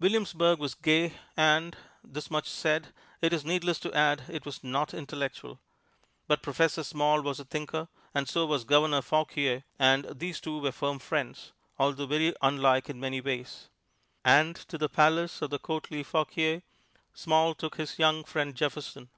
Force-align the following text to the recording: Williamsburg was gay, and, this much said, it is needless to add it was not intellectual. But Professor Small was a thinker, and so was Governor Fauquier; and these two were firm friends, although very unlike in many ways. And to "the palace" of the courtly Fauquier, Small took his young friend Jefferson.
Williamsburg 0.00 0.58
was 0.58 0.74
gay, 0.74 1.12
and, 1.36 1.76
this 2.02 2.28
much 2.28 2.48
said, 2.50 2.92
it 3.22 3.32
is 3.32 3.44
needless 3.44 3.78
to 3.78 3.94
add 3.94 4.24
it 4.28 4.44
was 4.44 4.64
not 4.64 4.92
intellectual. 4.92 5.60
But 6.26 6.42
Professor 6.42 6.82
Small 6.82 7.22
was 7.22 7.38
a 7.38 7.44
thinker, 7.44 7.86
and 8.12 8.28
so 8.28 8.46
was 8.46 8.64
Governor 8.64 9.00
Fauquier; 9.00 9.62
and 9.78 10.06
these 10.12 10.40
two 10.40 10.58
were 10.58 10.72
firm 10.72 10.98
friends, 10.98 11.52
although 11.78 12.06
very 12.06 12.34
unlike 12.42 12.90
in 12.90 12.98
many 12.98 13.20
ways. 13.20 13.68
And 14.24 14.56
to 14.56 14.76
"the 14.76 14.88
palace" 14.88 15.40
of 15.40 15.50
the 15.50 15.60
courtly 15.60 16.02
Fauquier, 16.02 16.62
Small 17.14 17.54
took 17.54 17.76
his 17.76 17.96
young 17.96 18.24
friend 18.24 18.56
Jefferson. 18.56 19.08